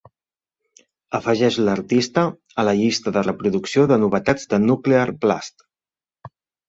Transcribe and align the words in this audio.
Afegeix 1.17 1.59
l'artista 1.67 2.23
a 2.63 2.67
la 2.69 2.75
llista 2.79 3.13
de 3.19 3.23
reproducció 3.27 3.85
de 3.93 4.01
novetats 4.05 4.51
de 4.55 4.61
Nuclear 4.65 5.05
Blast. 5.27 5.67